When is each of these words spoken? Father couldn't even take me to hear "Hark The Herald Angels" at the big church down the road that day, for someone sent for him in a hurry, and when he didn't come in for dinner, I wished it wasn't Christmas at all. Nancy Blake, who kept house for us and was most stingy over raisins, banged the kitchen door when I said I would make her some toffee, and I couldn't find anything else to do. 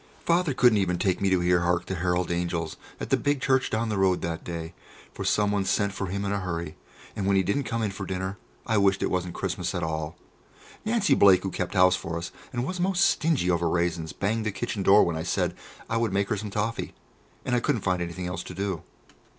Father 0.25 0.55
couldn't 0.55 0.79
even 0.79 0.97
take 0.97 1.21
me 1.21 1.29
to 1.29 1.41
hear 1.41 1.59
"Hark 1.59 1.85
The 1.85 1.93
Herald 1.93 2.31
Angels" 2.31 2.75
at 2.99 3.11
the 3.11 3.17
big 3.17 3.39
church 3.39 3.69
down 3.69 3.89
the 3.89 3.99
road 3.99 4.21
that 4.23 4.43
day, 4.43 4.73
for 5.13 5.23
someone 5.23 5.63
sent 5.63 5.93
for 5.93 6.07
him 6.07 6.25
in 6.25 6.31
a 6.31 6.39
hurry, 6.39 6.75
and 7.15 7.27
when 7.27 7.35
he 7.35 7.43
didn't 7.43 7.65
come 7.65 7.83
in 7.83 7.91
for 7.91 8.07
dinner, 8.07 8.39
I 8.65 8.79
wished 8.79 9.03
it 9.03 9.11
wasn't 9.11 9.35
Christmas 9.35 9.75
at 9.75 9.83
all. 9.83 10.17
Nancy 10.85 11.13
Blake, 11.13 11.43
who 11.43 11.51
kept 11.51 11.75
house 11.75 11.95
for 11.95 12.17
us 12.17 12.31
and 12.51 12.65
was 12.65 12.79
most 12.79 13.05
stingy 13.05 13.51
over 13.51 13.69
raisins, 13.69 14.11
banged 14.11 14.43
the 14.47 14.51
kitchen 14.51 14.81
door 14.81 15.03
when 15.03 15.15
I 15.15 15.21
said 15.21 15.55
I 15.87 15.97
would 15.97 16.11
make 16.13 16.29
her 16.29 16.37
some 16.37 16.49
toffee, 16.49 16.95
and 17.45 17.55
I 17.55 17.59
couldn't 17.59 17.81
find 17.81 18.01
anything 18.01 18.25
else 18.25 18.41
to 18.45 18.55
do. 18.55 18.81